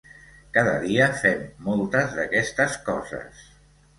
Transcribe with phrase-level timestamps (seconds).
[0.53, 3.45] Cada dia fem moltes d'aquestes coses.